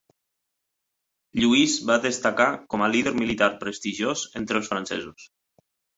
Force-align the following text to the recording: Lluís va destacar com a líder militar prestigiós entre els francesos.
Lluís 1.43 1.75
va 1.91 1.99
destacar 2.07 2.49
com 2.75 2.85
a 2.85 2.89
líder 2.95 3.13
militar 3.19 3.53
prestigiós 3.65 4.25
entre 4.41 4.59
els 4.63 4.71
francesos. 4.73 5.29